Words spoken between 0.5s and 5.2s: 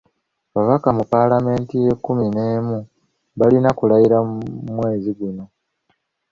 Ababaka mu Palamenti y'e kkumi n'emu balina kulayira mwezi